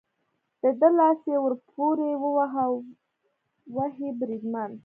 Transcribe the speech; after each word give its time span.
د 0.61 0.63
ده 0.79 0.89
لاس 0.97 1.19
یې 1.31 1.37
ور 1.41 1.53
پورې 1.69 2.09
وواهه، 2.23 2.65
اوهې، 3.75 4.09
بریدمن. 4.19 4.71